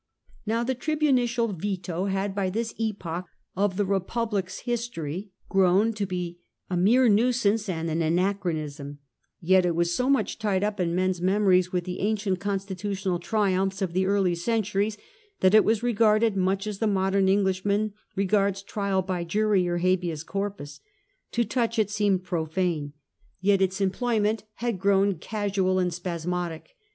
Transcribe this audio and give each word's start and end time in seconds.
*J 0.47 0.53
How 0.55 0.63
the 0.63 0.73
tribunicial 0.73 1.53
veto 1.55 2.05
had 2.05 2.33
by 2.33 2.49
this 2.49 2.73
epoch 2.79 3.25
of 3.55 3.77
the 3.77 3.85
Eepublic's 3.85 4.61
history 4.61 5.29
grown 5.47 5.93
to 5.93 6.07
be 6.07 6.39
a 6.71 6.75
mere 6.75 7.07
nuisance 7.07 7.69
and 7.69 7.87
an 7.87 8.01
anachronism; 8.01 8.97
yet 9.41 9.63
it 9.63 9.75
was 9.75 9.93
so 9.93 10.09
much 10.09 10.39
tied 10.39 10.63
up 10.63 10.79
in 10.79 10.95
men's 10.95 11.21
memories 11.21 11.71
with 11.71 11.83
the 11.83 11.99
ancient 11.99 12.39
constitutional 12.39 13.19
triumphs 13.19 13.79
of 13.79 13.93
the 13.93 14.07
early 14.07 14.33
centuries, 14.33 14.97
that 15.41 15.53
it 15.53 15.63
was 15.63 15.83
regarded 15.83 16.35
much 16.35 16.65
as 16.65 16.79
the 16.79 16.87
modern 16.87 17.29
Englishman 17.29 17.93
regards 18.15 18.63
Trial 18.63 19.03
by 19.03 19.23
Jury 19.23 19.67
or 19.67 19.77
Habeas 19.77 20.23
Corpus. 20.23 20.79
To 21.33 21.45
touch 21.45 21.77
it 21.77 21.91
seemed 21.91 22.23
profane. 22.23 22.93
Yet 23.39 23.61
its 23.61 23.79
employment 23.79 24.45
had 24.55 24.79
grown 24.79 25.09
THE 25.09 25.15
AGRARIAN 25.17 25.17
LAW 25.17 25.17
OF 25.17 25.19
GRACCHUS 25.19 25.53
29 25.53 25.65
casual 25.69 25.77
and 25.77 25.93
spasmodic. 25.93 26.69